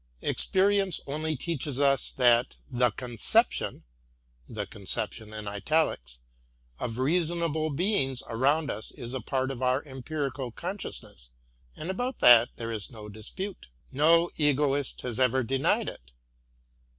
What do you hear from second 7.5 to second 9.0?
beings around us